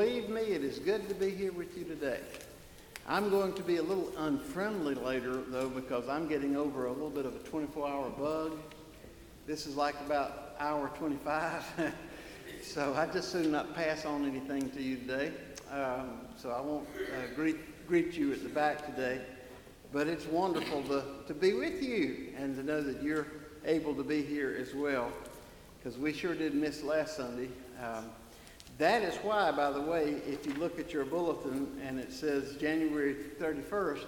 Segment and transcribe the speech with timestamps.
[0.00, 2.20] Believe me, it is good to be here with you today.
[3.06, 7.10] I'm going to be a little unfriendly later, though, because I'm getting over a little
[7.10, 8.58] bit of a 24-hour bug.
[9.46, 11.92] This is like about hour 25,
[12.62, 15.32] so I just soon not pass on anything to you today.
[15.70, 19.20] Um, so I won't uh, greet, greet you at the back today.
[19.92, 23.26] But it's wonderful to, to be with you and to know that you're
[23.66, 25.12] able to be here as well,
[25.76, 27.50] because we sure did miss last Sunday.
[27.84, 28.06] Um,
[28.80, 32.56] that is why, by the way, if you look at your bulletin and it says
[32.56, 34.06] January 31st,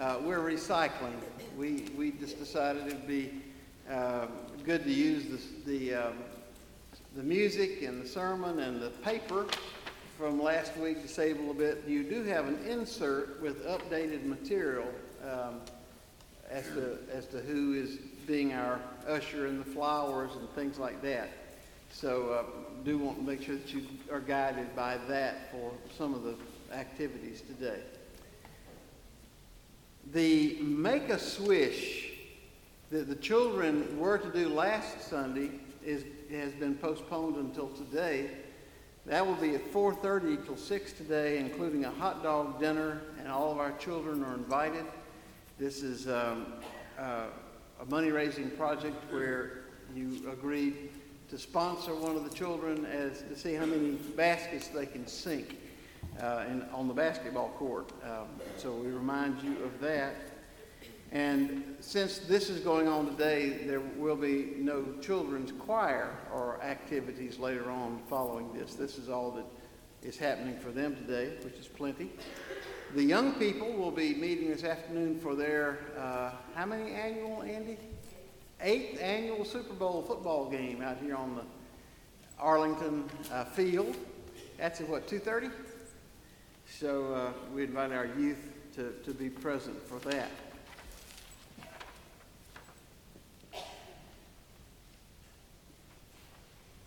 [0.00, 1.14] uh, we're recycling.
[1.56, 3.30] We, we just decided it would be
[3.88, 4.26] uh,
[4.64, 6.14] good to use the, the, um,
[7.14, 9.46] the music and the sermon and the paper
[10.18, 11.84] from last week to save a little bit.
[11.86, 14.88] You do have an insert with updated material
[15.22, 15.60] um,
[16.50, 21.00] as, to, as to who is being our usher and the flowers and things like
[21.02, 21.28] that.
[21.92, 26.14] So uh, do want to make sure that you are guided by that for some
[26.14, 26.34] of the
[26.74, 27.80] activities today.
[30.12, 32.10] The Make a Swish
[32.90, 35.50] that the children were to do last Sunday
[35.84, 38.30] is, has been postponed until today.
[39.06, 43.52] That will be at 4.30 till 6 today, including a hot dog dinner, and all
[43.52, 44.84] of our children are invited.
[45.58, 46.52] This is um,
[46.98, 47.26] uh,
[47.80, 49.62] a money-raising project where
[49.94, 50.90] you agreed
[51.32, 55.56] to sponsor one of the children as to see how many baskets they can sink
[56.20, 57.90] uh, in, on the basketball court.
[58.04, 58.26] Um,
[58.58, 60.14] so we remind you of that.
[61.10, 67.38] And since this is going on today, there will be no children's choir or activities
[67.38, 68.74] later on following this.
[68.74, 69.46] This is all that
[70.06, 72.12] is happening for them today, which is plenty.
[72.94, 77.78] The young people will be meeting this afternoon for their, uh, how many annual, Andy?
[78.62, 81.42] Eighth annual Super Bowl football game out here on the
[82.38, 83.96] Arlington uh, field.
[84.56, 85.50] That's at what, 2.30?
[86.68, 88.38] So uh, we invite our youth
[88.76, 90.30] to, to be present for that.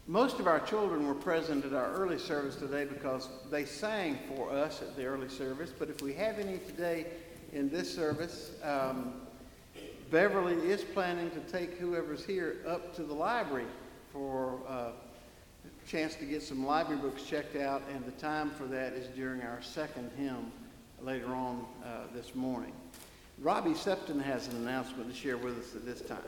[0.08, 4.52] Most of our children were present at our early service today because they sang for
[4.52, 5.74] us at the early service.
[5.78, 7.08] But if we have any today
[7.52, 9.25] in this service, um,
[10.11, 13.66] Beverly is planning to take whoever's here up to the library
[14.13, 18.66] for uh, a chance to get some library books checked out, and the time for
[18.66, 20.51] that is during our second hymn
[21.01, 22.71] later on uh, this morning.
[23.39, 26.19] Robbie Septon has an announcement to share with us at this time.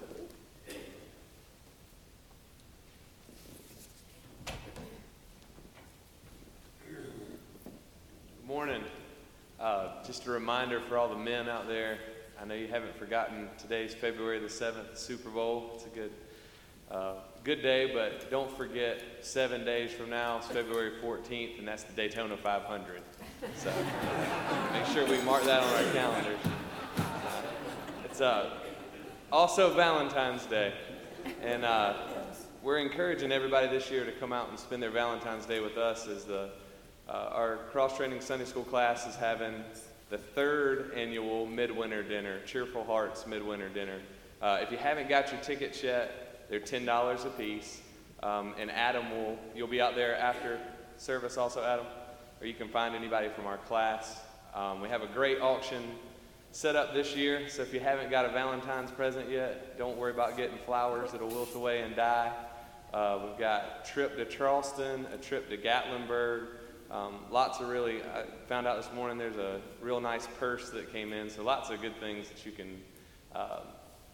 [6.88, 8.82] Good morning.
[9.60, 12.00] Uh, just a reminder for all the men out there.
[12.40, 15.72] I know you haven't forgotten today's February the 7th, Super Bowl.
[15.74, 16.12] It's a good,
[16.92, 21.84] uh, good day, but don't forget seven days from now, it's February 14th, and that's
[21.84, 23.02] the Daytona 500.
[23.56, 23.74] So
[24.72, 26.40] make sure we mark that on our calendars.
[28.06, 28.52] It's uh,
[29.32, 30.74] also Valentine's Day,
[31.42, 31.96] and uh,
[32.62, 36.08] we're encouraging everybody this year to come out and spend their Valentine's Day with us
[36.08, 36.52] as the
[37.10, 39.64] uh, our cross training Sunday school class is having
[40.10, 44.00] the third annual midwinter dinner, Cheerful Hearts midwinter dinner.
[44.42, 47.82] Uh, if you haven't got your tickets yet, they're ten dollars a piece.
[48.24, 50.60] Um, and Adam will, you'll be out there after
[50.98, 51.86] service also, Adam,
[52.42, 54.22] or you can find anybody from our class.
[54.56, 55.84] Um, we have a great auction
[56.52, 60.12] set up this year, so if you haven't got a Valentine's present yet, don't worry
[60.12, 62.32] about getting flowers that'll wilt away and die.
[62.92, 66.48] Uh, we've got a trip to Charleston, a trip to Gatlinburg,
[66.90, 70.92] um, lots of really, I found out this morning there's a real nice purse that
[70.92, 72.82] came in, so lots of good things that you can
[73.36, 73.60] uh,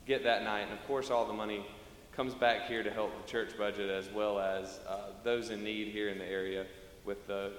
[0.08, 0.62] get that night.
[0.62, 1.66] And of course, all the money
[2.12, 5.90] comes back here to help the church budget as well as uh, those in need
[5.90, 6.66] here in the area
[7.06, 7.52] with the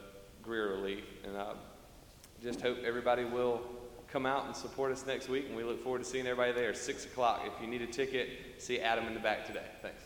[0.42, 1.04] Greer Relief.
[1.24, 1.54] And I uh,
[2.42, 3.62] just hope everybody will
[4.08, 6.74] come out and support us next week, and we look forward to seeing everybody there.
[6.74, 7.42] 6 o'clock.
[7.44, 8.28] If you need a ticket,
[8.58, 9.66] see Adam in the back today.
[9.82, 10.03] Thanks.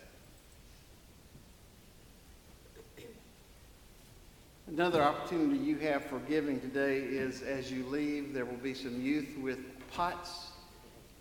[4.71, 9.01] Another opportunity you have for giving today is as you leave, there will be some
[9.01, 9.57] youth with
[9.91, 10.51] pots,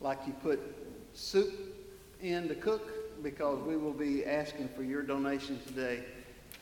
[0.02, 0.60] like you put
[1.14, 1.54] soup
[2.20, 6.04] in to cook, because we will be asking for your donation today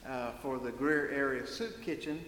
[0.08, 2.24] uh, for the Greer Area Soup Kitchen.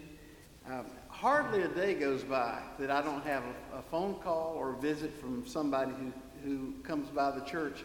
[0.69, 4.75] Um, hardly a day goes by that I don't have a, a phone call or
[4.75, 6.13] a visit from somebody who,
[6.45, 7.85] who comes by the church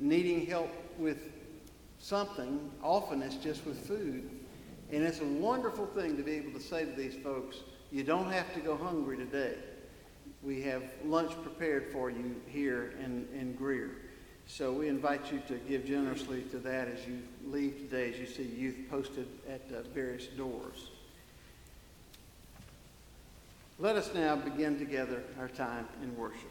[0.00, 1.30] needing help with
[2.00, 2.72] something.
[2.82, 4.35] Often it's just with food.
[4.92, 7.58] And it's a wonderful thing to be able to say to these folks,
[7.90, 9.54] you don't have to go hungry today.
[10.42, 13.90] We have lunch prepared for you here in, in Greer.
[14.46, 18.26] So we invite you to give generously to that as you leave today, as you
[18.26, 20.90] see youth posted at uh, various doors.
[23.78, 26.50] Let us now begin together our time in worship.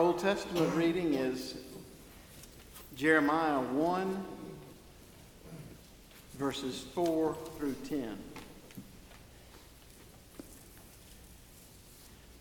[0.00, 1.56] Old Testament reading is
[2.96, 4.24] Jeremiah 1,
[6.38, 8.16] verses 4 through 10.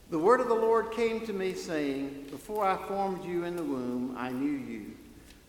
[0.09, 3.63] The word of the Lord came to me, saying, Before I formed you in the
[3.65, 4.93] womb, I knew you.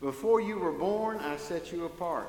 [0.00, 2.28] Before you were born, I set you apart.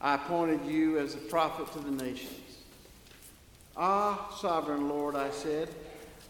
[0.00, 2.60] I appointed you as a prophet to the nations.
[3.76, 5.68] Ah, sovereign Lord, I said,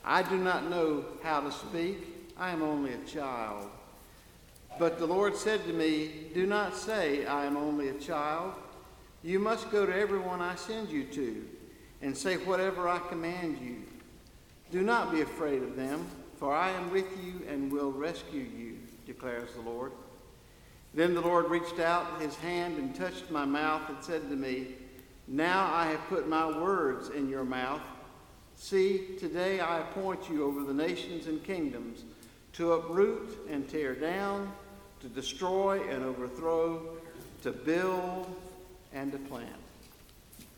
[0.05, 2.12] I do not know how to speak.
[2.37, 3.69] I am only a child.
[4.79, 8.55] But the Lord said to me, Do not say, I am only a child.
[9.23, 11.45] You must go to everyone I send you to
[12.01, 13.83] and say whatever I command you.
[14.71, 16.07] Do not be afraid of them,
[16.39, 19.93] for I am with you and will rescue you, declares the Lord.
[20.95, 24.69] Then the Lord reached out his hand and touched my mouth and said to me,
[25.29, 27.83] Now I have put my words in your mouth.
[28.57, 32.05] See, today I appoint you over the nations and kingdoms
[32.55, 34.53] to uproot and tear down,
[35.01, 36.83] to destroy and overthrow,
[37.43, 38.27] to build
[38.93, 39.49] and to plant.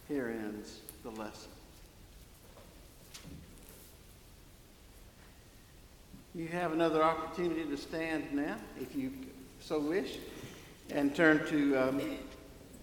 [0.09, 1.51] Here ends the lesson.
[6.35, 9.13] You have another opportunity to stand now, if you
[9.61, 10.19] so wish,
[10.91, 12.03] and turn to um,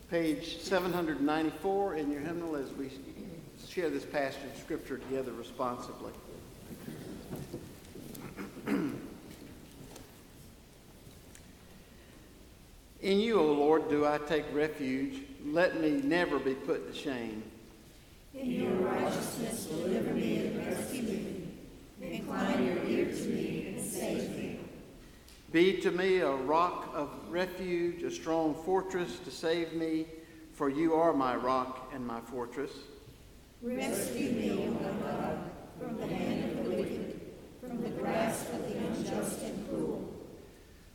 [0.09, 2.89] page 794 in your hymnal as we
[3.67, 6.13] share this passage of Scripture together responsibly.
[13.01, 15.23] In you, O Lord, do I take refuge.
[15.43, 17.43] Let me never be put to shame.
[18.35, 21.47] In your righteousness deliver me and rescue me.
[22.01, 24.59] Incline your ear to me and save me.
[25.51, 30.05] Be to me a rock of refuge, a strong fortress to save me,
[30.53, 32.71] for you are my rock and my fortress.
[33.63, 37.19] Rescue me, O God, from the hand of the wicked,
[37.59, 40.07] from the grasp of the unjust and cruel.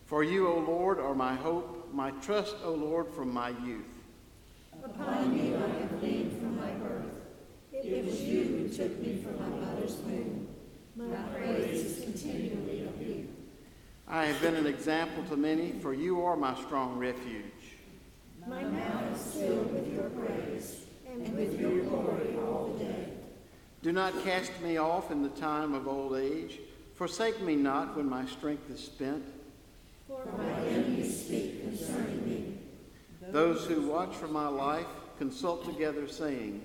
[0.06, 3.86] For you, O Lord, are my hope, my trust, O Lord, from my youth.
[4.84, 7.06] Upon you I have leaned from my birth.
[7.72, 10.46] It was you who took me from my mother's womb.
[10.94, 13.28] My praise is continually of you.
[14.06, 17.44] I have been an example to many, for you are my strong refuge.
[18.46, 23.08] My mouth is filled with your praise and with your glory all the day.
[23.82, 26.60] Do not cast me off in the time of old age.
[26.94, 29.24] Forsake me not when my strength is spent.
[30.06, 32.58] For my enemies speak concerning me.
[33.32, 34.86] Those who watch for my life
[35.18, 36.62] consult together, saying,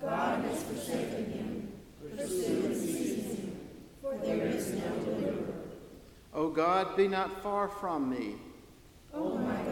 [0.00, 1.72] God has forsaken him.
[2.16, 3.56] Pursue and seize him,
[4.02, 5.54] for there is no deliverer.
[6.34, 8.34] O God, be not far from me.
[9.14, 9.65] O my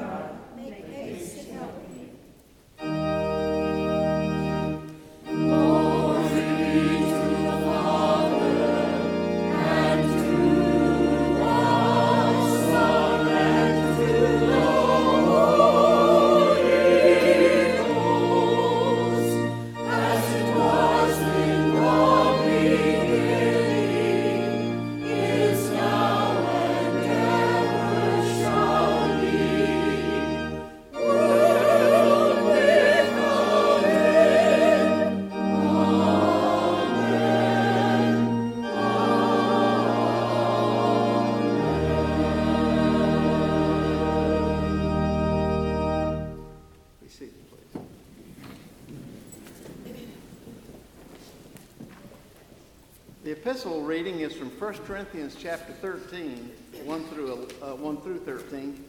[53.54, 56.50] epistle reading is from 1 Corinthians chapter 13,
[56.82, 58.84] 1 through, uh, 1 through 13,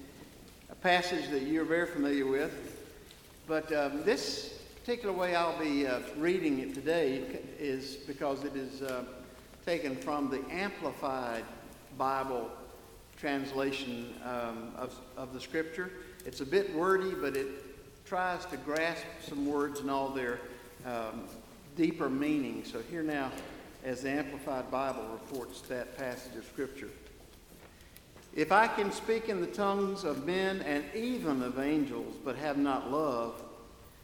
[0.72, 2.84] a passage that you're very familiar with.
[3.46, 8.82] But um, this particular way I'll be uh, reading it today is because it is
[8.82, 9.04] uh,
[9.68, 11.44] taken from the Amplified
[11.96, 12.50] Bible
[13.20, 15.92] translation um, of, of the scripture.
[16.26, 20.40] It's a bit wordy, but it tries to grasp some words and all their
[20.88, 21.26] um,
[21.76, 22.64] deeper meaning.
[22.66, 23.32] So here now,
[23.86, 26.90] as the Amplified Bible reports that passage of scripture.
[28.34, 32.58] If I can speak in the tongues of men and even of angels, but have
[32.58, 33.44] not love,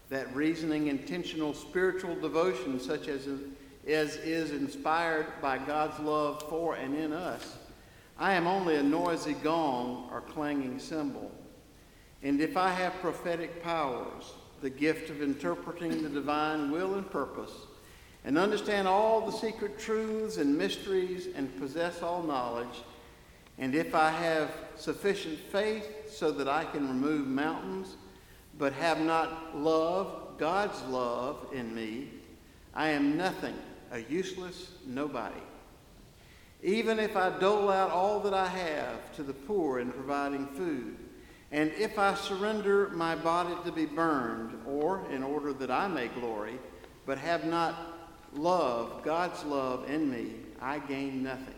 [0.09, 3.27] that reasoning, intentional spiritual devotion, such as,
[3.87, 7.57] as is inspired by God's love for and in us,
[8.19, 11.31] I am only a noisy gong or clanging cymbal.
[12.21, 17.51] And if I have prophetic powers, the gift of interpreting the divine will and purpose,
[18.23, 22.83] and understand all the secret truths and mysteries and possess all knowledge,
[23.57, 27.95] and if I have sufficient faith so that I can remove mountains,
[28.57, 32.09] but have not love, God's love in me,
[32.73, 33.55] I am nothing,
[33.91, 35.41] a useless nobody.
[36.63, 40.95] Even if I dole out all that I have to the poor in providing food,
[41.51, 46.07] and if I surrender my body to be burned, or in order that I may
[46.07, 46.57] glory,
[47.05, 47.90] but have not
[48.33, 51.55] love, God's love in me, I gain nothing.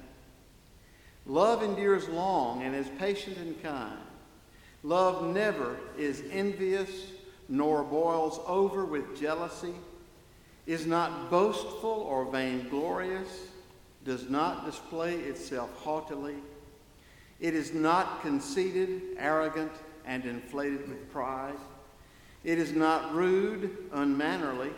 [1.25, 3.97] Love endures long and is patient and kind.
[4.83, 6.89] Love never is envious
[7.47, 9.73] nor boils over with jealousy,
[10.65, 13.47] is not boastful or vainglorious,
[14.05, 16.35] does not display itself haughtily.
[17.39, 19.71] It is not conceited, arrogant,
[20.05, 21.55] and inflated with pride.
[22.43, 24.71] It is not rude, unmannerly.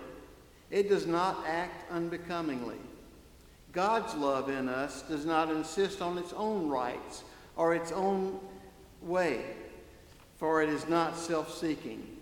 [0.72, 2.78] It does not act unbecomingly.
[3.72, 7.24] God's love in us does not insist on its own rights
[7.56, 8.40] or its own
[9.02, 9.46] way,
[10.38, 12.16] for it is not self seeking.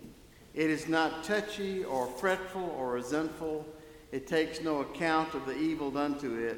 [0.54, 3.66] It is not touchy or fretful or resentful.
[4.12, 6.56] It takes no account of the evil done to it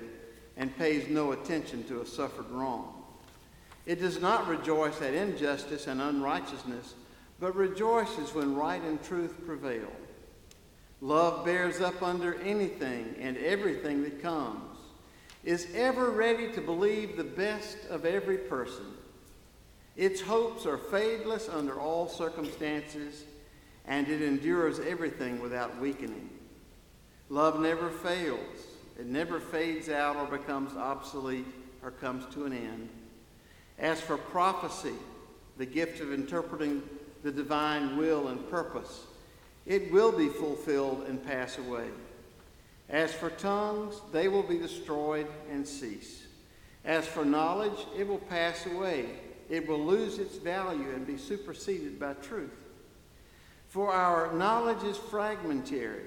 [0.57, 3.03] and pays no attention to a suffered wrong.
[3.87, 6.95] It does not rejoice at injustice and unrighteousness,
[7.39, 9.91] but rejoices when right and truth prevail.
[11.01, 14.79] Love bears up under anything and everything that comes
[15.45, 18.95] is ever ready to believe the best of every person.
[19.95, 23.25] Its hopes are fadeless under all circumstances,
[23.87, 26.29] and it endures everything without weakening.
[27.29, 28.67] Love never fails,
[28.99, 31.47] it never fades out or becomes obsolete
[31.83, 32.89] or comes to an end.
[33.79, 34.95] As for prophecy,
[35.57, 36.83] the gift of interpreting
[37.23, 39.06] the divine will and purpose,
[39.67, 41.89] it will be fulfilled and pass away.
[42.89, 46.23] As for tongues, they will be destroyed and cease.
[46.85, 49.07] As for knowledge, it will pass away.
[49.51, 52.55] It will lose its value and be superseded by truth.
[53.69, 56.05] For our knowledge is fragmentary,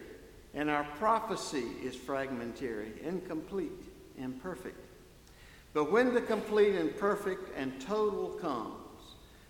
[0.54, 3.72] and our prophecy is fragmentary, incomplete,
[4.18, 4.80] imperfect.
[5.74, 8.74] But when the complete and perfect and total comes,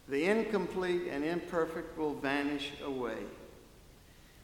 [0.07, 3.19] the incomplete and imperfect will vanish away.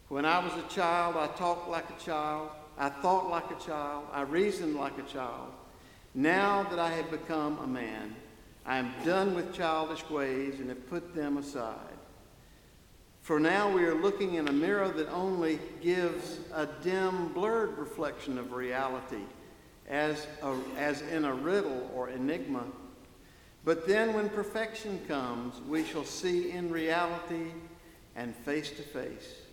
[0.08, 2.50] When I was a child, I talked like a child.
[2.78, 4.04] I thought like a child.
[4.12, 5.52] I reasoned like a child.
[6.14, 8.14] Now that I have become a man,
[8.64, 11.98] I am done with childish ways and have put them aside.
[13.22, 18.38] For now we are looking in a mirror that only gives a dim, blurred reflection
[18.38, 19.24] of reality,
[19.88, 22.62] as, a, as in a riddle or enigma.
[23.64, 27.50] But then when perfection comes, we shall see in reality
[28.14, 29.45] and face to face.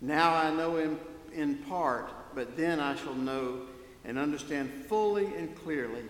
[0.00, 0.98] Now I know in,
[1.32, 3.62] in part but then I shall know
[4.04, 6.04] and understand fully and clearly,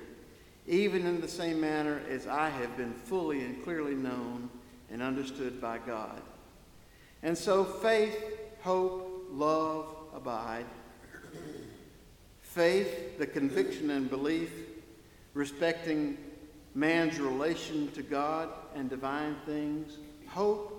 [0.67, 4.51] even in the same manner as I have been fully and clearly known
[4.91, 6.21] and understood by God.
[7.23, 8.23] And so faith,
[8.61, 10.67] hope, love abide.
[12.43, 14.53] Faith, the conviction and belief
[15.33, 16.19] respecting
[16.75, 19.97] man's relation to God and divine things.
[20.27, 20.78] Hope,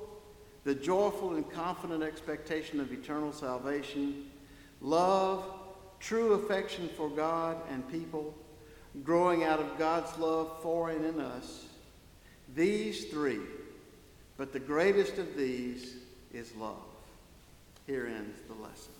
[0.69, 4.27] the joyful and confident expectation of eternal salvation
[4.81, 5.43] love,
[5.99, 8.35] true affection for God and people,
[9.03, 11.65] growing out of God's love for and in us.
[12.53, 13.39] These three,
[14.37, 15.95] but the greatest of these
[16.31, 16.77] is love.
[17.87, 18.93] Here ends the lesson.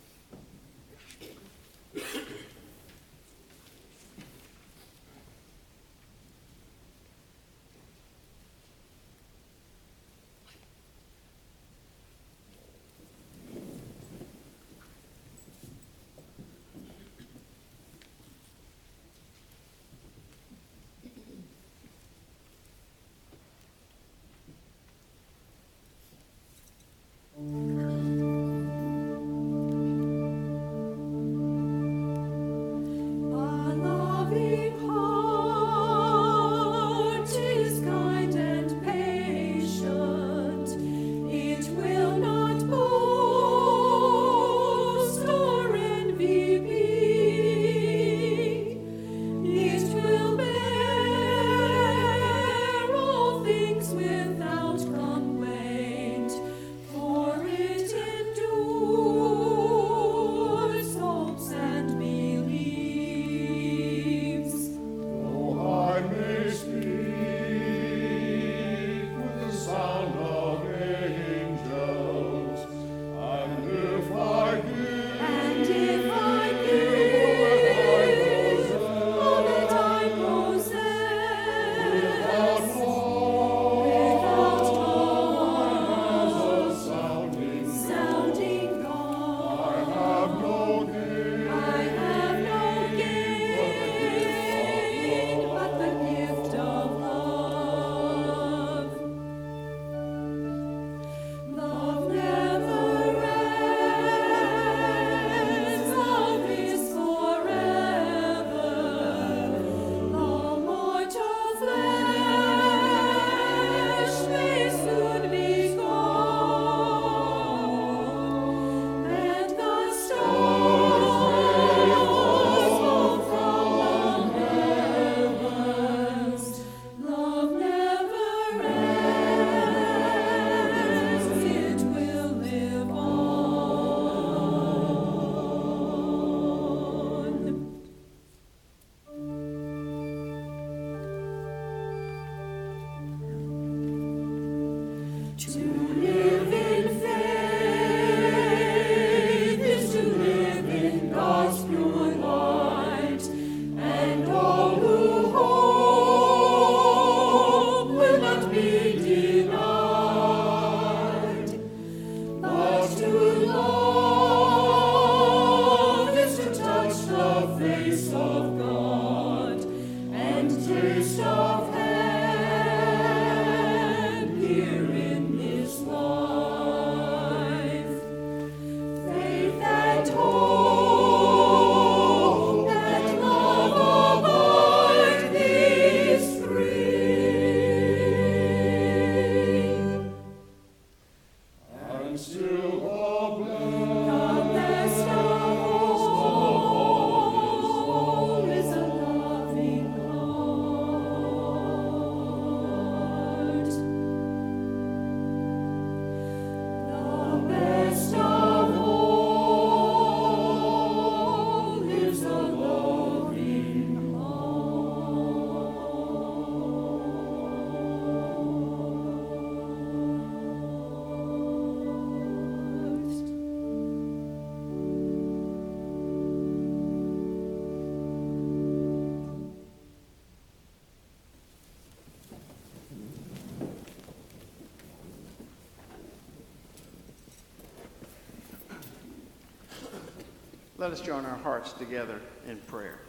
[240.80, 243.00] Let us join our hearts together in prayer.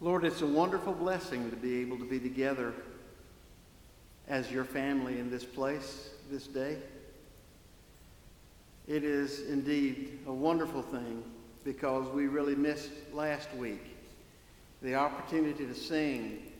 [0.00, 2.74] Lord, it's a wonderful blessing to be able to be together
[4.26, 6.76] as your family in this place this day.
[8.88, 11.22] It is indeed a wonderful thing
[11.62, 13.94] because we really missed last week
[14.82, 16.50] the opportunity to sing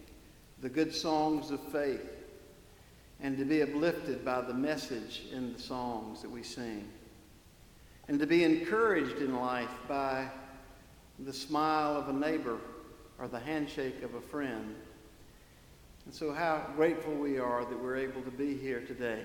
[0.63, 2.15] the good songs of faith
[3.21, 6.89] and to be uplifted by the message in the songs that we sing,
[8.07, 10.29] and to be encouraged in life by
[11.19, 12.59] the smile of a neighbor
[13.19, 14.75] or the handshake of a friend.
[16.05, 19.23] And so, how grateful we are that we're able to be here today.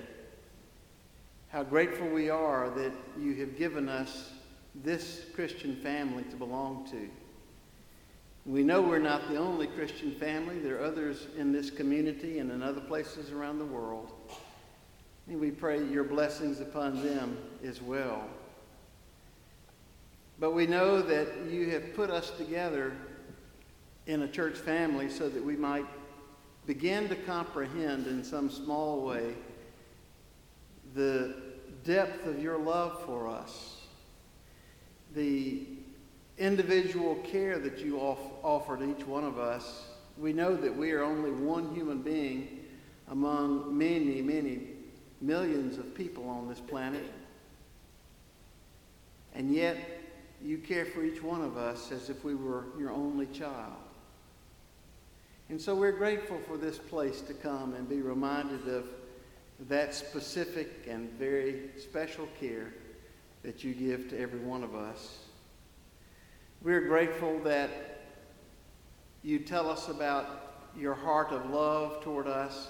[1.48, 4.32] How grateful we are that you have given us
[4.74, 7.08] this Christian family to belong to.
[8.46, 10.58] We know we're not the only Christian family.
[10.58, 14.12] There are others in this community and in other places around the world.
[15.28, 18.28] And we pray your blessings upon them as well.
[20.38, 22.92] But we know that you have put us together
[24.06, 25.86] in a church family so that we might
[26.66, 29.34] begin to comprehend in some small way
[30.94, 31.34] the
[31.84, 33.80] depth of your love for us,
[35.14, 35.66] the
[36.38, 39.86] individual care that you off, offer to each one of us,
[40.18, 42.60] we know that we are only one human being
[43.08, 44.60] among many, many
[45.20, 47.12] millions of people on this planet.
[49.34, 49.76] And yet,
[50.42, 53.72] you care for each one of us as if we were your only child.
[55.48, 58.86] And so we're grateful for this place to come and be reminded of
[59.68, 62.72] that specific and very special care
[63.42, 65.23] that you give to every one of us.
[66.64, 67.68] We're grateful that
[69.22, 72.68] you tell us about your heart of love toward us,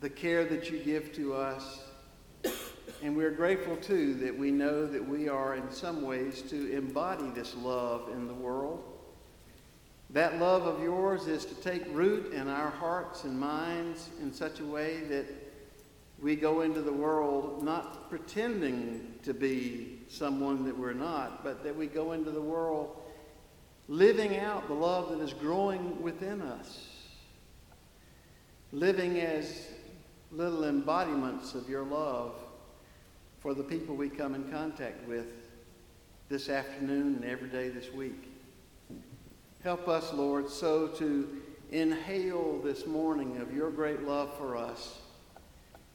[0.00, 1.84] the care that you give to us.
[3.04, 7.30] And we're grateful, too, that we know that we are, in some ways, to embody
[7.30, 8.82] this love in the world.
[10.10, 14.58] That love of yours is to take root in our hearts and minds in such
[14.58, 15.26] a way that
[16.20, 21.74] we go into the world not pretending to be someone that we're not, but that
[21.74, 22.96] we go into the world
[23.88, 26.88] living out the love that is growing within us,
[28.72, 29.68] living as
[30.32, 32.34] little embodiments of your love
[33.40, 35.26] for the people we come in contact with
[36.28, 38.28] this afternoon and every day this week.
[39.62, 44.98] Help us, Lord, so to inhale this morning of your great love for us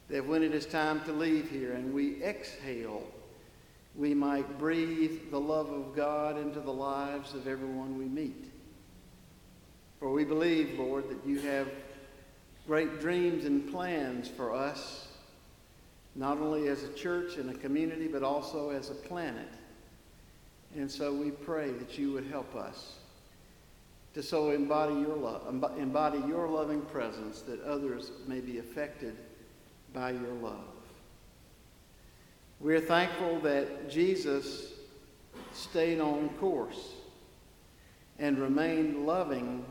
[0.10, 3.04] that when it is time to leave here and we exhale,
[3.96, 8.52] we might breathe the love of God into the lives of everyone we meet.
[10.00, 11.68] For we believe, Lord, that you have
[12.68, 15.08] great dreams and plans for us,
[16.16, 19.48] not only as a church and a community, but also as a planet.
[20.76, 22.96] And so we pray that you would help us
[24.14, 29.16] to so embody your love, embody your loving presence that others may be affected
[29.94, 30.81] by your love.
[32.62, 34.74] We're thankful that Jesus
[35.52, 36.94] stayed on course
[38.20, 39.66] and remained loving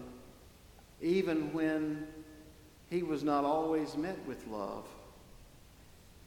[1.00, 2.08] even when
[2.90, 4.88] he was not always met with love,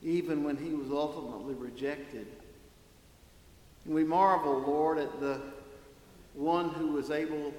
[0.01, 2.27] even when he was ultimately rejected.
[3.83, 5.41] And we marvel, Lord, at the
[6.33, 7.53] one who was able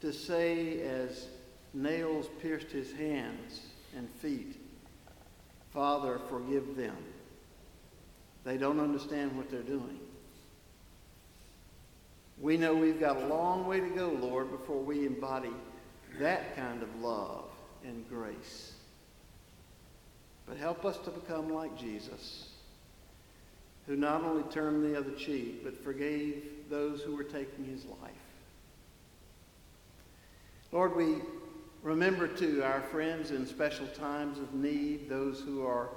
[0.00, 1.28] to say, as
[1.74, 4.56] nails pierced his hands and feet,
[5.74, 6.96] Father, forgive them,
[8.44, 10.00] They don't understand what they're doing.
[12.40, 15.52] We know we've got a long way to go, Lord, before we embody
[16.18, 17.44] that kind of love
[17.84, 18.72] and grace.
[20.46, 22.48] But help us to become like Jesus,
[23.86, 28.10] who not only turned the other cheek, but forgave those who were taking his life.
[30.72, 31.16] Lord, we
[31.82, 35.90] remember too our friends in special times of need, those who are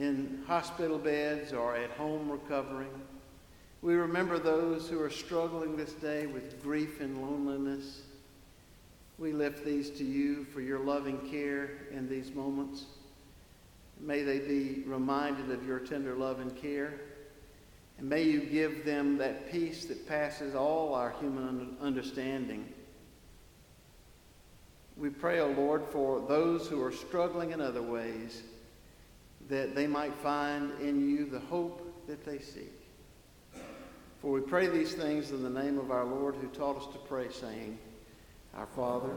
[0.00, 2.90] in hospital beds or at home recovering.
[3.82, 8.02] We remember those who are struggling this day with grief and loneliness.
[9.18, 12.84] We lift these to you for your loving care in these moments.
[14.00, 16.94] May they be reminded of your tender love and care.
[17.98, 22.72] And may you give them that peace that passes all our human understanding.
[24.96, 28.42] We pray, O oh Lord, for those who are struggling in other ways,
[29.50, 32.72] that they might find in you the hope that they seek.
[34.20, 36.98] For we pray these things in the name of our Lord who taught us to
[36.98, 37.76] pray, saying,
[38.54, 39.10] Our Father,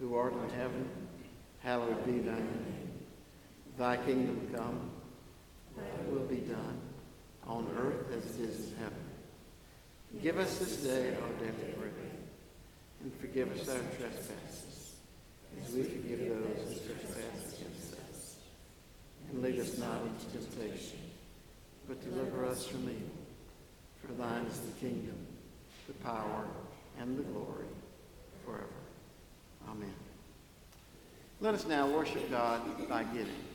[0.00, 0.88] who art in heaven,
[1.60, 2.92] hallowed be thy name.
[3.76, 4.90] Thy kingdom come,
[5.76, 6.80] thy will be done,
[7.46, 8.94] on earth as it is in heaven.
[10.22, 11.92] Give us this day our daily bread,
[13.02, 14.94] and forgive us our trespasses,
[15.62, 17.87] as we forgive those who trespass against us.
[19.30, 20.98] And lead us not into temptation,
[21.86, 23.18] but deliver us from evil.
[24.04, 25.16] For thine is the kingdom,
[25.86, 26.46] the power,
[27.00, 27.66] and the glory
[28.44, 28.64] forever.
[29.68, 29.92] Amen.
[31.40, 33.47] Let us now worship God by giving.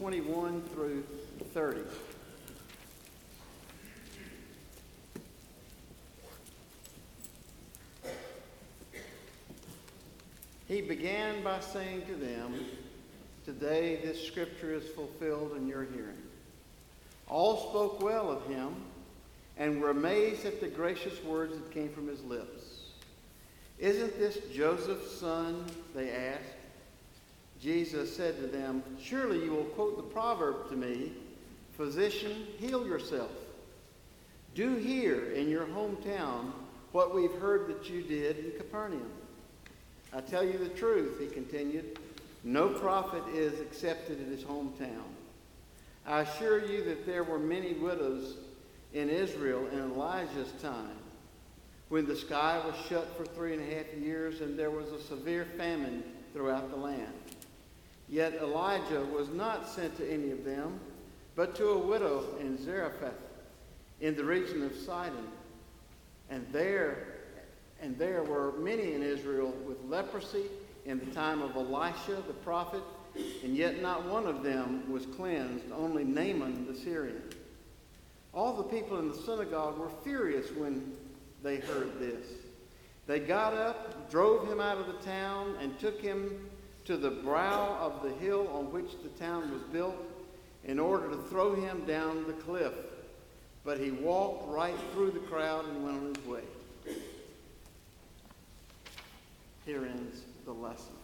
[0.00, 1.04] 21 through
[1.52, 1.80] 30.
[10.66, 12.64] He began by saying to them,
[13.44, 16.16] Today this scripture is fulfilled in your hearing.
[17.28, 18.74] All spoke well of him
[19.58, 22.86] and were amazed at the gracious words that came from his lips.
[23.78, 25.66] Isn't this Joseph's son?
[25.94, 26.59] They asked.
[27.60, 31.12] Jesus said to them, Surely you will quote the proverb to me
[31.76, 33.30] Physician, heal yourself.
[34.54, 36.52] Do here in your hometown
[36.92, 39.10] what we've heard that you did in Capernaum.
[40.12, 41.98] I tell you the truth, he continued.
[42.42, 45.04] No prophet is accepted in his hometown.
[46.06, 48.36] I assure you that there were many widows
[48.92, 50.96] in Israel in Elijah's time
[51.88, 55.00] when the sky was shut for three and a half years and there was a
[55.00, 56.02] severe famine
[56.32, 57.19] throughout the land.
[58.10, 60.80] Yet Elijah was not sent to any of them,
[61.36, 63.14] but to a widow in Zarephath
[64.00, 65.28] in the region of Sidon.
[66.28, 67.06] And there,
[67.80, 70.46] and there were many in Israel with leprosy
[70.86, 72.82] in the time of Elisha the prophet,
[73.44, 77.22] and yet not one of them was cleansed, only Naaman the Syrian.
[78.34, 80.92] All the people in the synagogue were furious when
[81.42, 82.26] they heard this.
[83.06, 86.48] They got up, drove him out of the town, and took him
[86.90, 89.94] to the brow of the hill on which the town was built
[90.64, 92.72] in order to throw him down the cliff.
[93.64, 96.42] But he walked right through the crowd and went on his way.
[99.64, 100.94] Here ends the lesson.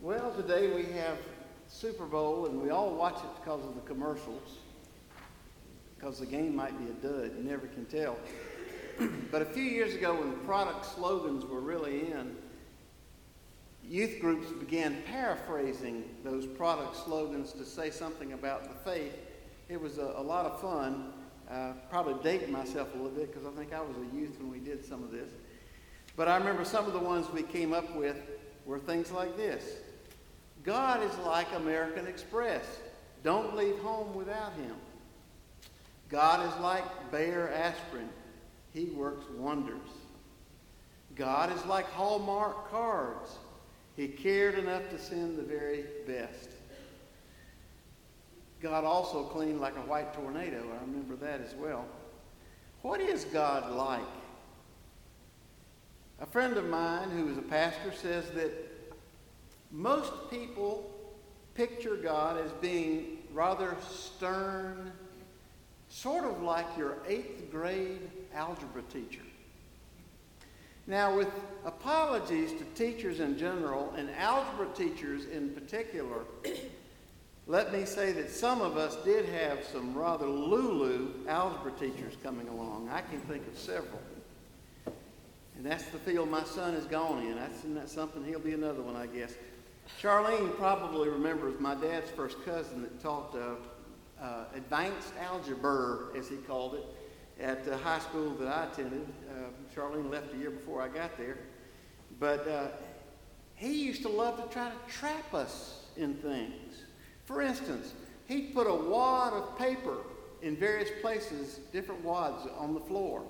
[0.00, 1.18] Well, today we have
[1.68, 4.56] Super Bowl, and we all watch it because of the commercials
[5.98, 7.32] because the game might be a dud.
[7.36, 8.16] You never can tell.
[9.30, 12.36] But a few years ago, when product slogans were really in,
[13.84, 19.14] youth groups began paraphrasing those product slogans to say something about the faith.
[19.68, 21.12] It was a, a lot of fun.
[21.50, 24.50] Uh, probably dating myself a little bit because I think I was a youth when
[24.50, 25.30] we did some of this.
[26.16, 28.16] But I remember some of the ones we came up with
[28.64, 29.76] were things like this
[30.64, 32.64] God is like American Express.
[33.22, 34.74] Don't leave home without him.
[36.08, 38.08] God is like Bayer aspirin.
[38.76, 39.88] He works wonders.
[41.14, 43.38] God is like Hallmark cards.
[43.96, 46.50] He cared enough to send the very best.
[48.60, 50.58] God also cleaned like a white tornado.
[50.58, 51.86] I remember that as well.
[52.82, 54.02] What is God like?
[56.20, 58.52] A friend of mine who is a pastor says that
[59.70, 60.94] most people
[61.54, 64.92] picture God as being rather stern
[65.88, 69.22] sort of like your eighth grade algebra teacher.
[70.86, 71.28] Now, with
[71.64, 76.20] apologies to teachers in general and algebra teachers in particular,
[77.48, 82.46] let me say that some of us did have some rather lulu algebra teachers coming
[82.48, 82.88] along.
[82.92, 84.00] I can think of several.
[85.56, 87.34] And that's the field my son has gone in.
[87.34, 89.34] That's, that's something, he'll be another one, I guess.
[90.00, 96.36] Charlene probably remembers my dad's first cousin that taught uh, uh, advanced algebra, as he
[96.36, 96.84] called it,
[97.40, 99.06] at the high school that I attended.
[99.30, 101.38] Uh, Charlene left a year before I got there.
[102.18, 102.68] But uh,
[103.54, 106.84] he used to love to try to trap us in things.
[107.24, 107.92] For instance,
[108.26, 109.98] he'd put a wad of paper
[110.42, 113.22] in various places, different wads on the floor,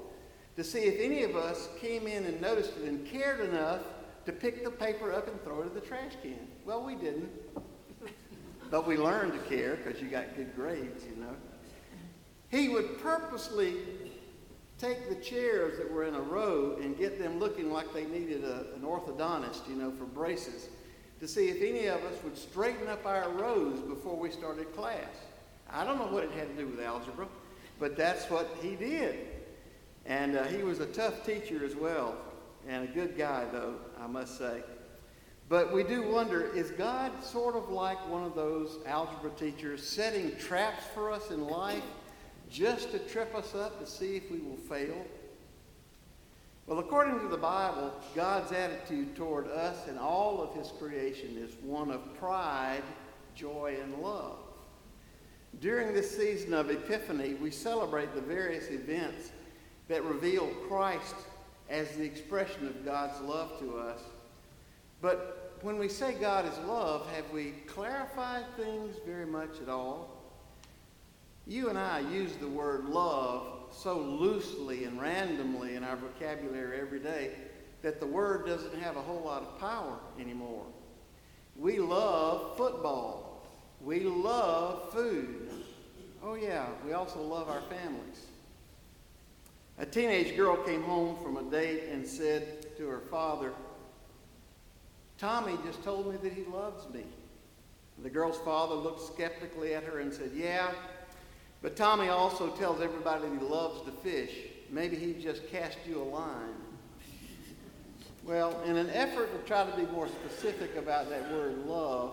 [0.56, 3.82] to see if any of us came in and noticed it and cared enough
[4.24, 6.48] to pick the paper up and throw it in the trash can.
[6.64, 7.30] Well, we didn't.
[8.70, 11.36] But we learned to care because you got good grades, you know.
[12.50, 13.74] He would purposely
[14.78, 18.44] take the chairs that were in a row and get them looking like they needed
[18.44, 20.68] a, an orthodontist, you know, for braces,
[21.20, 25.08] to see if any of us would straighten up our rows before we started class.
[25.70, 27.26] I don't know what it had to do with algebra,
[27.80, 29.26] but that's what he did.
[30.04, 32.14] And uh, he was a tough teacher as well,
[32.68, 34.62] and a good guy, though, I must say.
[35.48, 40.36] But we do wonder is God sort of like one of those algebra teachers setting
[40.36, 41.84] traps for us in life
[42.50, 45.04] just to trip us up to see if we will fail?
[46.66, 51.54] Well, according to the Bible, God's attitude toward us and all of his creation is
[51.62, 52.82] one of pride,
[53.36, 54.38] joy, and love.
[55.60, 59.30] During this season of Epiphany, we celebrate the various events
[59.88, 61.14] that reveal Christ
[61.70, 64.00] as the expression of God's love to us.
[65.00, 70.15] But when we say God is love, have we clarified things very much at all?
[71.46, 76.98] You and I use the word love so loosely and randomly in our vocabulary every
[76.98, 77.30] day
[77.82, 80.64] that the word doesn't have a whole lot of power anymore.
[81.56, 83.46] We love football.
[83.80, 85.50] We love food.
[86.22, 88.26] Oh, yeah, we also love our families.
[89.78, 93.52] A teenage girl came home from a date and said to her father,
[95.18, 97.04] Tommy just told me that he loves me.
[98.02, 100.72] The girl's father looked skeptically at her and said, Yeah,
[101.62, 104.32] but Tommy also tells everybody he loves to fish.
[104.70, 106.54] Maybe he just cast you a line.
[108.24, 112.12] Well, in an effort to try to be more specific about that word love,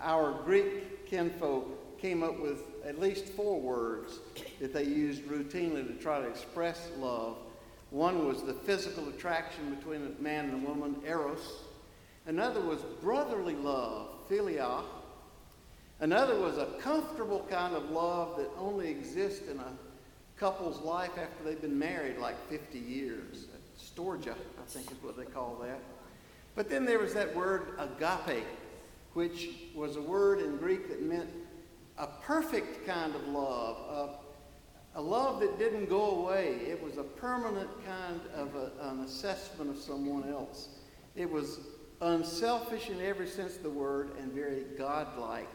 [0.00, 4.18] our Greek kinfolk came up with at least four words
[4.60, 7.36] that they used routinely to try to express love.
[7.90, 11.62] One was the physical attraction between a man and a woman, eros.
[12.26, 14.82] Another was brotherly love, philia.
[16.02, 19.72] Another was a comfortable kind of love that only exists in a
[20.36, 23.46] couple's life after they've been married like 50 years.
[23.78, 24.34] Storge, I
[24.66, 25.78] think is what they call that.
[26.56, 28.44] But then there was that word agape,
[29.12, 31.30] which was a word in Greek that meant
[31.98, 34.18] a perfect kind of love,
[34.96, 36.56] a, a love that didn't go away.
[36.66, 40.70] It was a permanent kind of a, an assessment of someone else.
[41.14, 41.60] It was
[42.00, 45.46] unselfish in every sense of the word and very godlike.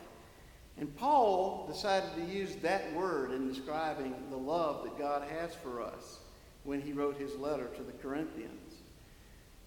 [0.79, 5.81] And Paul decided to use that word in describing the love that God has for
[5.81, 6.19] us
[6.63, 8.75] when he wrote his letter to the Corinthians.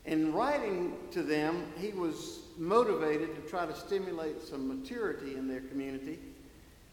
[0.04, 5.61] In writing to them, he was motivated to try to stimulate some maturity in their
[5.61, 6.18] community.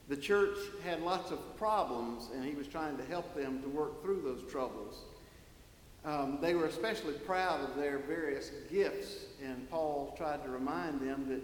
[0.10, 4.02] The church had lots of problems, and he was trying to help them to work
[4.02, 5.04] through those troubles.
[6.06, 11.28] Um, they were especially proud of their various gifts, and Paul tried to remind them
[11.28, 11.42] that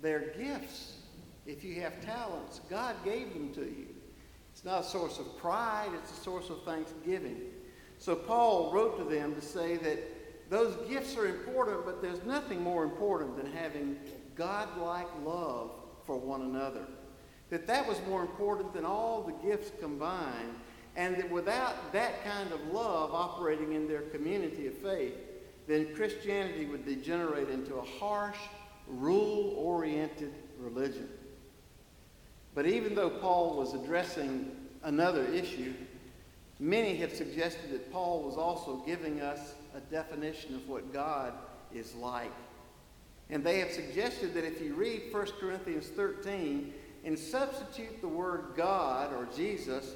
[0.00, 0.97] they're gifts.
[1.48, 3.86] If you have talents, God gave them to you.
[4.52, 7.40] It's not a source of pride, it's a source of thanksgiving.
[7.96, 12.62] So Paul wrote to them to say that those gifts are important, but there's nothing
[12.62, 13.96] more important than having
[14.34, 15.70] God-like love
[16.04, 16.86] for one another.
[17.48, 20.54] That that was more important than all the gifts combined,
[20.96, 25.14] and that without that kind of love operating in their community of faith,
[25.66, 28.38] then Christianity would degenerate into a harsh,
[28.86, 31.08] rule-oriented religion.
[32.58, 34.50] But even though Paul was addressing
[34.82, 35.74] another issue,
[36.58, 41.34] many have suggested that Paul was also giving us a definition of what God
[41.72, 42.32] is like.
[43.30, 48.54] And they have suggested that if you read 1 Corinthians 13 and substitute the word
[48.56, 49.92] God or Jesus,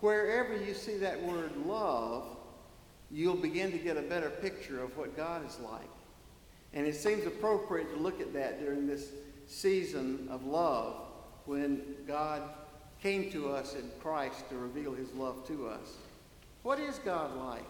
[0.00, 2.26] wherever you see that word love,
[3.10, 5.88] you'll begin to get a better picture of what God is like.
[6.74, 9.12] And it seems appropriate to look at that during this
[9.46, 11.08] season of love
[11.46, 12.42] when God
[13.02, 15.96] came to us in Christ to reveal his love to us.
[16.62, 17.64] What is God like?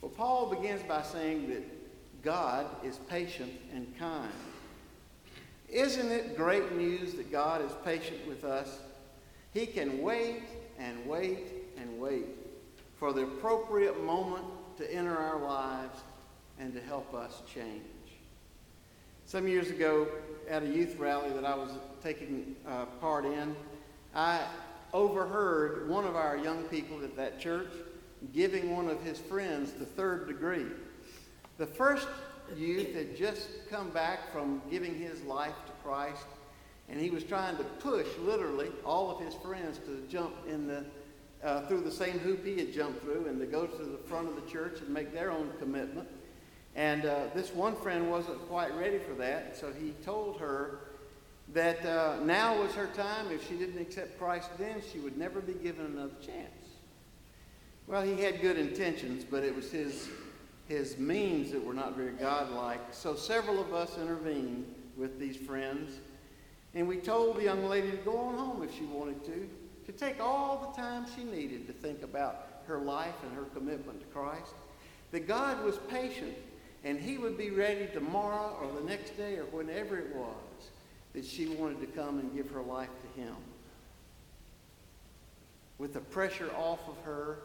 [0.00, 4.32] Well, Paul begins by saying that God is patient and kind.
[5.68, 8.80] Isn't it great news that God is patient with us?
[9.54, 10.42] He can wait
[10.78, 12.26] and wait and wait
[12.98, 14.44] for the appropriate moment
[14.78, 16.00] to enter our lives
[16.58, 17.82] and to help us change.
[19.24, 20.08] Some years ago,
[20.48, 21.70] at a youth rally that I was
[22.02, 23.54] taking uh, part in,
[24.14, 24.40] I
[24.92, 27.70] overheard one of our young people at that church
[28.32, 30.66] giving one of his friends the third degree.
[31.58, 32.08] The first
[32.56, 36.26] youth had just come back from giving his life to Christ,
[36.88, 40.84] and he was trying to push, literally, all of his friends to jump in the
[41.42, 44.28] uh, through the same hoop he had jumped through and to go to the front
[44.28, 46.08] of the church and make their own commitment.
[46.76, 50.91] And uh, this one friend wasn't quite ready for that, so he told her
[51.52, 53.30] that uh, now was her time.
[53.30, 56.50] If she didn't accept Christ then, she would never be given another chance.
[57.86, 60.08] Well, he had good intentions, but it was his,
[60.68, 62.80] his means that were not very godlike.
[62.92, 65.98] So several of us intervened with these friends,
[66.74, 69.48] and we told the young lady to go on home if she wanted to,
[69.86, 74.00] to take all the time she needed to think about her life and her commitment
[74.00, 74.54] to Christ.
[75.10, 76.34] That God was patient
[76.84, 80.51] and he would be ready tomorrow or the next day or whenever it was
[81.12, 83.34] that she wanted to come and give her life to him.
[85.78, 87.38] With the pressure off of her,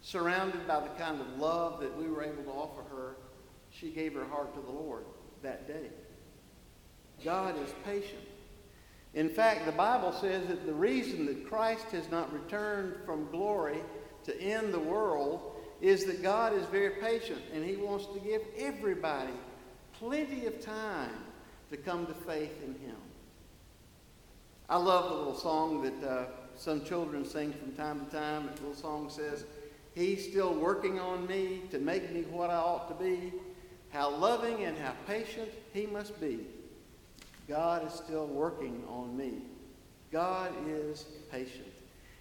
[0.00, 3.16] surrounded by the kind of love that we were able to offer her,
[3.70, 5.04] she gave her heart to the Lord
[5.42, 5.90] that day.
[7.24, 8.28] God is patient.
[9.14, 13.78] In fact, the Bible says that the reason that Christ has not returned from glory
[14.24, 18.42] to end the world is that God is very patient and He wants to give
[18.58, 19.32] everybody
[19.92, 21.12] plenty of time
[21.74, 22.96] to come to faith in Him.
[24.68, 26.24] I love the little song that uh,
[26.56, 28.46] some children sing from time to time.
[28.46, 29.44] The little song says,
[29.92, 33.32] He's still working on me to make me what I ought to be.
[33.90, 36.46] How loving and how patient He must be.
[37.48, 39.42] God is still working on me.
[40.12, 41.72] God is patient.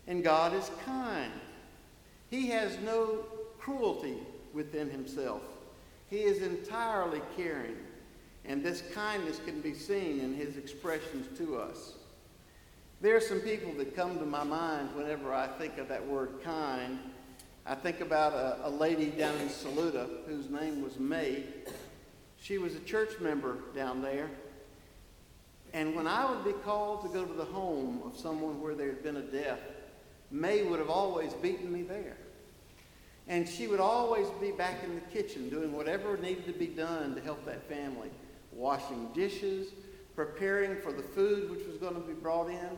[0.08, 1.32] And God is kind.
[2.32, 3.20] He has no
[3.60, 4.18] cruelty
[4.52, 5.44] within Himself.
[6.10, 7.78] He is entirely caring.
[8.46, 11.94] And this kindness can be seen in His expressions to us.
[13.02, 16.42] There are some people that come to my mind whenever I think of that word
[16.44, 17.00] kind.
[17.66, 21.44] I think about a, a, lady down in Saluda whose name was May.
[22.42, 24.30] She was a church member down there.
[25.74, 28.88] And when I would be called to go to the home of someone where there
[28.88, 29.60] had been a death,
[30.30, 32.18] May would have always beaten me there.
[33.28, 37.16] And she would always be back in the kitchen doing whatever needed to be done
[37.16, 38.10] to help that family,
[38.56, 39.74] washing dishes,
[40.16, 42.70] preparing for the food which was going to be brought in.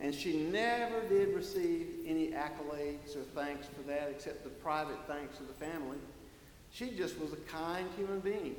[0.00, 5.40] And she never did receive any accolades or thanks for that except the private thanks
[5.40, 5.98] of the family.
[6.70, 8.56] She just was a kind human being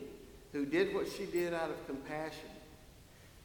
[0.54, 2.50] who did what she did out of compassion.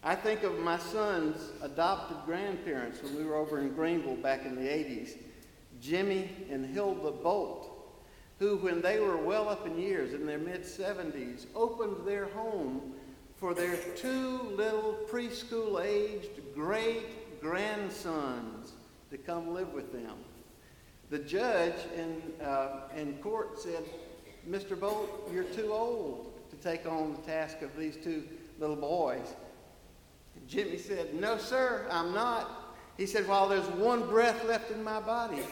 [0.02, 4.54] I think of my son's adopted grandparents when we were over in Greenville back in
[4.54, 5.18] the 80s,
[5.80, 7.68] Jimmy and Hilda Bolt,
[8.38, 12.94] who, when they were well up in years, in their mid 70s, opened their home
[13.40, 18.74] for their two little preschool aged great grandsons
[19.10, 20.16] to come live with them.
[21.08, 23.82] The judge in, uh, in court said,
[24.48, 24.78] Mr.
[24.78, 28.24] Bolt, you're too old to take on the task of these two
[28.58, 29.34] little boys.
[30.46, 32.76] Jimmy said, No, sir, I'm not.
[32.98, 35.42] He said, While there's one breath left in my body,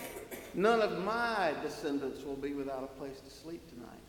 [0.54, 4.07] none of my descendants will be without a place to sleep tonight.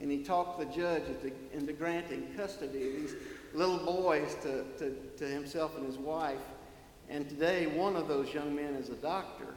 [0.00, 1.04] And he talked the judge
[1.52, 3.14] into, granting custody of these
[3.54, 6.38] little boys to, to, to himself and his wife.
[7.08, 9.54] And today, one of those young men is a doctor,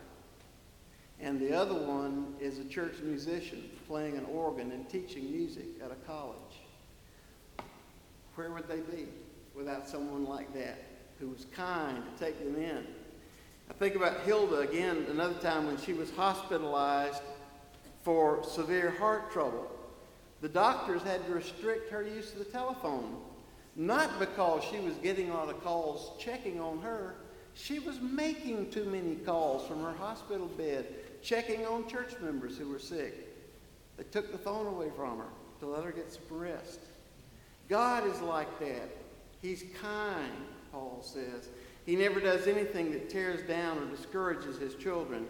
[1.20, 5.92] and the other one is a church musician playing an organ and teaching music at
[5.92, 6.38] a college.
[8.36, 9.08] Where would they be
[9.56, 10.84] without someone like that
[11.20, 12.86] who was kind to take them in?
[13.70, 17.22] I think about Hilda again, another time when she was hospitalized
[18.04, 19.72] for severe heart trouble.
[20.42, 23.18] The doctors had to restrict her use of the telephone,
[23.76, 27.16] not because she was getting a lot of calls checking on her,
[27.54, 30.86] she was making too many calls from her hospital bed,
[31.24, 33.36] checking on church members who were sick.
[33.98, 35.30] They took the phone away from her
[35.62, 36.80] to let her get some rest.
[37.68, 38.90] God is like that.
[39.42, 41.50] He's kind, Paul says.
[41.86, 45.26] He never does anything that tears down or discourages his children.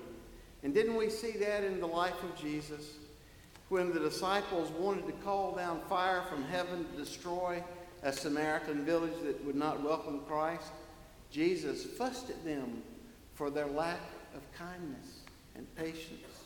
[0.64, 2.97] And didn't we see that in the life of Jesus?
[3.70, 7.61] When the disciples wanted to call down fire from heaven to destroy
[8.01, 10.72] a Samaritan village that would not welcome Christ,
[11.32, 12.82] Jesus fussed at them
[13.36, 13.99] for their lack
[14.34, 15.20] of kindness
[15.55, 16.43] and patience.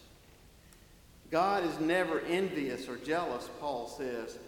[1.30, 4.40] God is never envious or jealous, Paul says.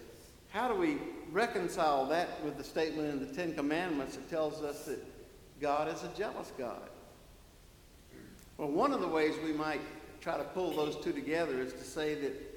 [0.49, 0.97] How do we
[1.31, 4.99] reconcile that with the statement in the Ten Commandments that tells us that
[5.61, 6.89] God is a jealous God?
[8.57, 9.81] Well, one of the ways we might
[10.21, 12.52] try to pull those two together is to say that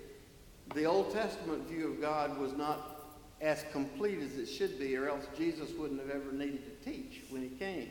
[0.74, 2.92] the Old Testament view of God was not
[3.40, 7.22] as complete as it should be, or else Jesus wouldn't have ever needed to teach
[7.30, 7.90] when he came.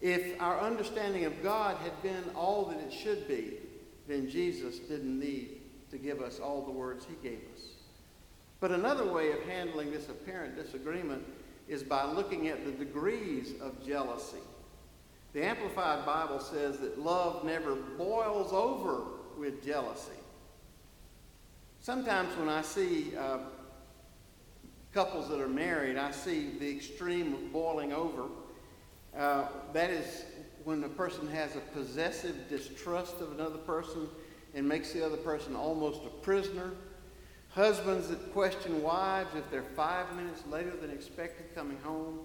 [0.00, 3.54] If our understanding of God had been all that it should be,
[4.06, 7.62] then Jesus didn't need to give us all the words he gave us.
[8.60, 11.24] But another way of handling this apparent disagreement
[11.68, 14.38] is by looking at the degrees of jealousy.
[15.32, 19.02] The Amplified Bible says that love never boils over
[19.38, 20.12] with jealousy.
[21.88, 23.38] Sometimes when I see uh,
[24.92, 28.24] couples that are married, I see the extreme of boiling over.
[29.16, 30.26] Uh, that is
[30.64, 34.06] when a person has a possessive distrust of another person
[34.54, 36.72] and makes the other person almost a prisoner.
[37.48, 42.18] Husbands that question wives if they're five minutes later than expected coming home.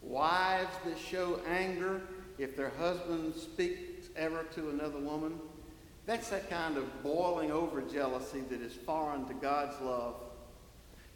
[0.00, 2.02] Wives that show anger
[2.38, 5.40] if their husband speaks ever to another woman.
[6.08, 10.16] That's that kind of boiling over jealousy that is foreign to God's love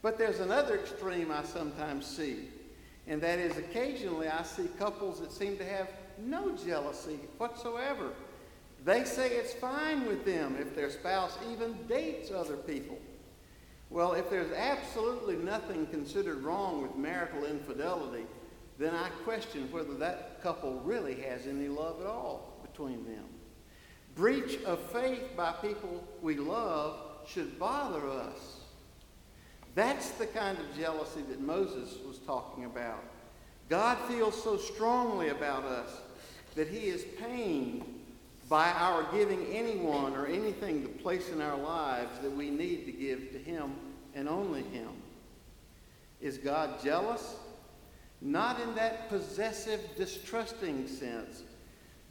[0.03, 2.49] but there's another extreme I sometimes see,
[3.07, 5.89] and that is occasionally I see couples that seem to have
[6.19, 8.11] no jealousy whatsoever.
[8.85, 12.99] They say it's fine with them if their spouse even dates other people.
[13.91, 18.25] Well, if there's absolutely nothing considered wrong with marital infidelity,
[18.79, 23.25] then I question whether that couple really has any love at all between them.
[24.15, 26.97] Breach of faith by people we love
[27.27, 28.61] should bother us.
[29.75, 33.03] That's the kind of jealousy that Moses was talking about.
[33.69, 35.91] God feels so strongly about us
[36.57, 37.85] that he is pained
[38.53, 42.93] by our giving anyone or anything the place in our lives that we need to
[42.93, 43.73] give to Him
[44.15, 44.91] and only Him.
[46.21, 47.37] Is God jealous?
[48.21, 51.45] Not in that possessive, distrusting sense,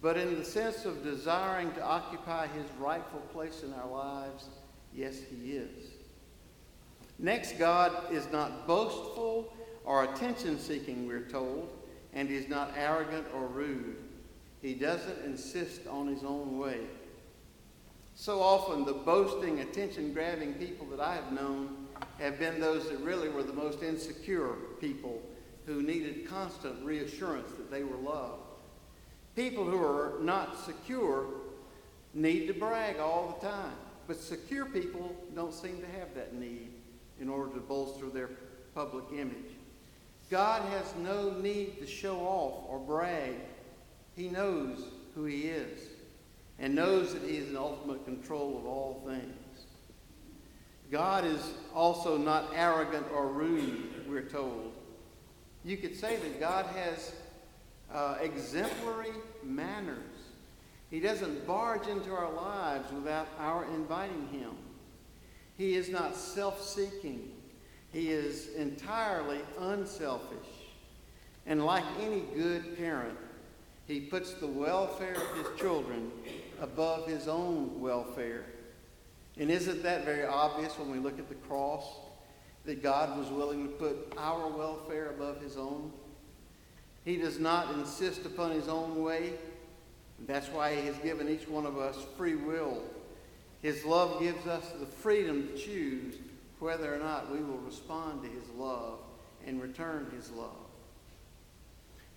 [0.01, 4.45] but in the sense of desiring to occupy His rightful place in our lives.
[4.93, 5.91] Yes, He is.
[7.19, 11.69] Next, God is not boastful or attention seeking, we're told,
[12.13, 13.97] and He's not arrogant or rude.
[14.61, 16.79] He doesn't insist on His own way.
[18.15, 21.87] So often, the boasting, attention grabbing people that I have known
[22.19, 25.21] have been those that really were the most insecure people
[25.65, 28.50] who needed constant reassurance that they were loved.
[29.35, 31.25] People who are not secure
[32.13, 33.75] need to brag all the time,
[34.07, 36.69] but secure people don't seem to have that need
[37.19, 38.29] in order to bolster their
[38.75, 39.55] public image.
[40.29, 43.35] God has no need to show off or brag.
[44.15, 44.79] He knows
[45.15, 45.79] who He is
[46.59, 49.65] and knows that He is in ultimate control of all things.
[50.91, 54.73] God is also not arrogant or rude, we're told.
[55.63, 57.13] You could say that God has
[57.93, 59.11] uh, exemplary
[59.43, 59.97] manners.
[60.89, 64.51] He doesn't barge into our lives without our inviting Him.
[65.57, 67.31] He is not self seeking,
[67.91, 70.37] He is entirely unselfish.
[71.45, 73.17] And like any good parent,
[73.87, 76.11] He puts the welfare of His children
[76.59, 78.45] above His own welfare.
[79.37, 81.85] And isn't that very obvious when we look at the cross?
[82.65, 85.91] That God was willing to put our welfare above his own?
[87.05, 89.33] He does not insist upon his own way.
[90.27, 92.83] That's why he has given each one of us free will.
[93.61, 96.15] His love gives us the freedom to choose
[96.59, 98.99] whether or not we will respond to his love
[99.45, 100.49] and return his love.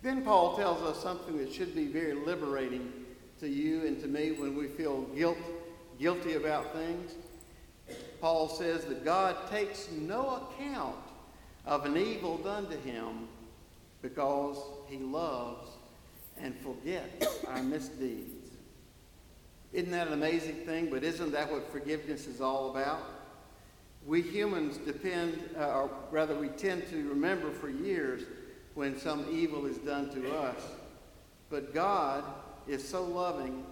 [0.03, 2.91] Then Paul tells us something that should be very liberating
[3.39, 5.37] to you and to me when we feel guilt
[5.99, 7.13] guilty about things.
[8.21, 10.95] Paul says that God takes no account
[11.65, 13.27] of an evil done to him
[14.01, 14.57] because
[14.87, 15.69] he loves
[16.39, 18.51] and forgets our misdeeds.
[19.73, 20.89] Isn't that an amazing thing?
[20.89, 23.01] But isn't that what forgiveness is all about?
[24.05, 28.23] We humans depend, uh, or rather, we tend to remember for years
[28.75, 30.61] when some evil is done to us.
[31.49, 32.23] But God
[32.67, 33.65] is so loving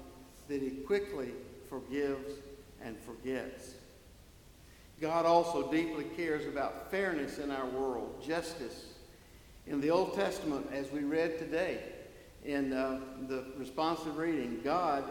[0.47, 1.31] that he quickly
[1.69, 2.33] forgives
[2.81, 3.75] and forgets.
[4.99, 8.92] God also deeply cares about fairness in our world, justice.
[9.65, 11.79] In the Old Testament, as we read today
[12.43, 12.99] in uh,
[13.29, 15.05] the responsive reading, God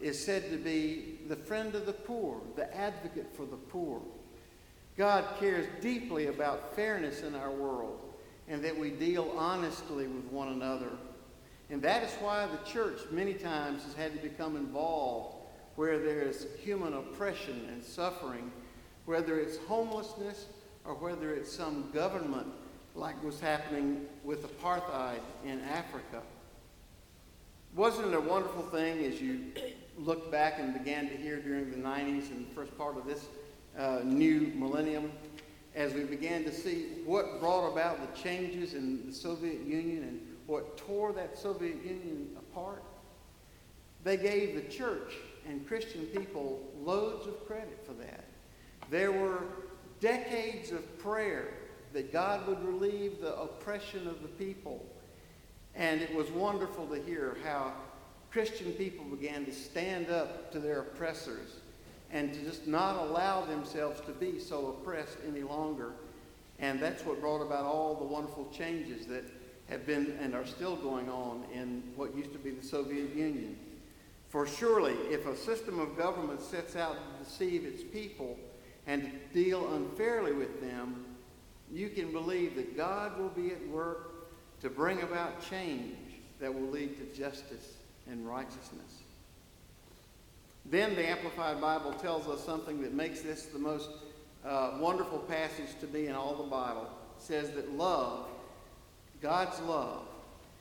[0.00, 4.00] is said to be the friend of the poor, the advocate for the poor.
[4.96, 8.00] God cares deeply about fairness in our world
[8.48, 10.90] and that we deal honestly with one another.
[11.68, 15.36] And that is why the church many times has had to become involved
[15.76, 18.50] where there is human oppression and suffering,
[19.04, 20.46] whether it's homelessness
[20.86, 22.48] or whether it's some government
[23.00, 26.20] like was happening with apartheid in Africa.
[27.74, 29.52] Wasn't it a wonderful thing as you
[29.96, 33.24] looked back and began to hear during the 90s and the first part of this
[33.78, 35.12] uh, new millennium,
[35.74, 40.20] as we began to see what brought about the changes in the Soviet Union and
[40.46, 42.82] what tore that Soviet Union apart?
[44.04, 45.14] They gave the church
[45.48, 48.24] and Christian people loads of credit for that.
[48.90, 49.44] There were
[50.00, 51.54] decades of prayer
[51.92, 54.84] that God would relieve the oppression of the people.
[55.74, 57.72] And it was wonderful to hear how
[58.30, 61.56] Christian people began to stand up to their oppressors
[62.12, 65.92] and to just not allow themselves to be so oppressed any longer.
[66.58, 69.24] And that's what brought about all the wonderful changes that
[69.68, 73.56] have been and are still going on in what used to be the Soviet Union.
[74.28, 78.36] For surely, if a system of government sets out to deceive its people
[78.86, 81.04] and to deal unfairly with them,
[81.72, 84.10] you can believe that God will be at work
[84.60, 85.96] to bring about change
[86.40, 87.74] that will lead to justice
[88.10, 89.02] and righteousness.
[90.66, 93.90] Then the Amplified Bible tells us something that makes this the most
[94.44, 96.88] uh, wonderful passage to be in all the Bible.
[97.18, 98.26] It says that love,
[99.20, 100.02] God's love,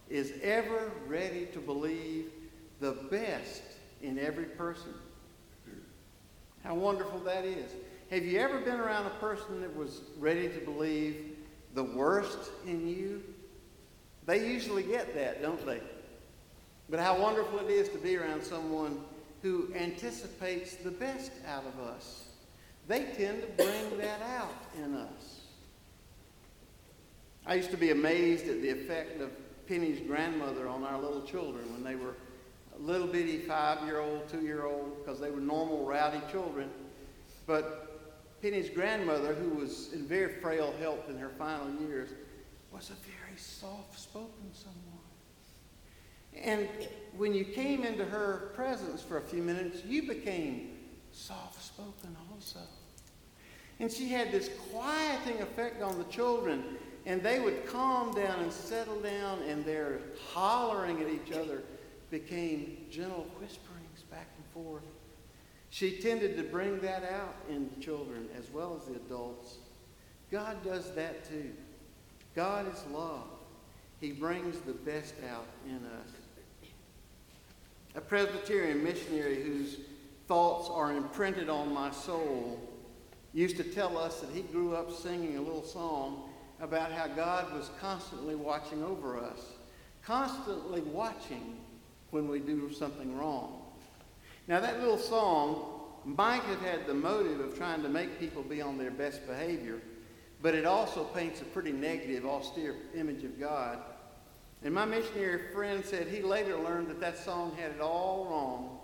[0.10, 2.32] is ever ready to believe
[2.80, 3.62] the best
[4.01, 4.93] in every person.
[6.64, 7.72] How wonderful that is.
[8.10, 11.38] Have you ever been around a person that was ready to believe
[11.76, 13.22] the worst in you?
[14.26, 15.80] They usually get that, don't they?
[16.89, 18.99] But how wonderful it is to be around someone
[19.43, 22.26] who anticipates the best out of us.
[22.88, 25.41] They tend to bring that out in us.
[27.45, 29.30] I used to be amazed at the effect of
[29.68, 32.16] Penny's grandmother on our little children when they were
[32.80, 36.72] little bitty five-year-old, two-year-old, because they were normal, rowdy children.
[37.45, 37.88] But
[38.41, 42.09] Penny's grandmother, who was in very frail health in her final years,
[42.71, 44.79] was a very soft-spoken someone.
[46.41, 46.69] And
[47.17, 50.77] when you came into her presence for a few minutes, you became
[51.11, 52.59] soft-spoken also.
[53.79, 56.63] And she had this quieting effect on the children,
[57.05, 59.99] and they would calm down and settle down, and their
[60.31, 61.63] hollering at each other
[62.11, 64.83] became gentle whisperings back and forth.
[65.70, 69.57] She tended to bring that out in the children as well as the adults.
[70.32, 71.51] God does that too.
[72.36, 73.28] God is love.
[73.99, 76.11] He brings the best out in us.
[77.95, 79.78] A Presbyterian missionary whose
[80.28, 82.59] thoughts are imprinted on my soul
[83.34, 86.30] used to tell us that he grew up singing a little song
[86.61, 89.41] about how God was constantly watching over us,
[90.03, 91.57] constantly watching
[92.11, 93.59] when we do something wrong.
[94.49, 95.63] Now, that little song
[96.03, 99.79] might have had the motive of trying to make people be on their best behavior,
[100.41, 103.77] but it also paints a pretty negative, austere image of God.
[104.63, 108.79] And my missionary friend said he later learned that that song had it all wrong.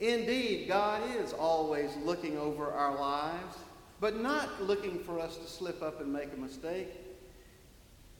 [0.00, 3.56] Indeed, God is always looking over our lives,
[4.00, 6.88] but not looking for us to slip up and make a mistake.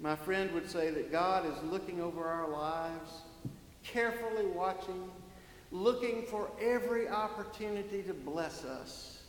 [0.00, 3.10] My friend would say that God is looking over our lives,
[3.84, 5.10] carefully watching,
[5.70, 9.22] looking for every opportunity to bless us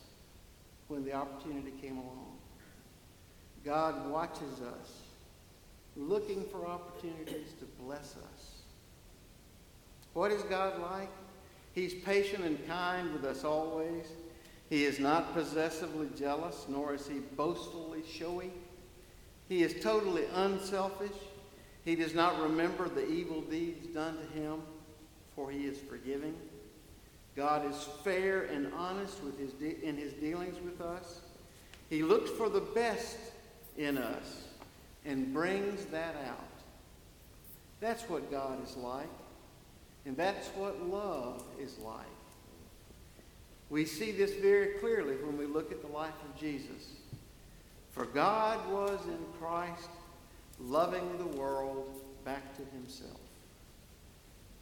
[0.88, 2.38] when the opportunity came along.
[3.64, 5.02] God watches us,
[5.96, 8.62] looking for opportunities to bless us.
[10.14, 11.10] What is God like?
[11.72, 14.06] He's patient and kind with us always.
[14.70, 18.50] He is not possessively jealous, nor is he boastfully showy.
[19.48, 21.16] He is totally unselfish.
[21.84, 24.62] He does not remember the evil deeds done to him,
[25.40, 26.34] for he is forgiving.
[27.34, 31.20] God is fair and honest with his de- in his dealings with us.
[31.88, 33.16] He looks for the best
[33.78, 34.44] in us
[35.06, 36.44] and brings that out.
[37.80, 39.08] That's what God is like.
[40.04, 42.04] And that's what love is like.
[43.70, 46.92] We see this very clearly when we look at the life of Jesus.
[47.92, 49.88] For God was in Christ
[50.58, 53.20] loving the world back to himself.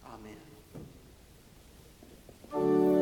[0.07, 0.48] Amen.
[2.51, 2.98] Thank you.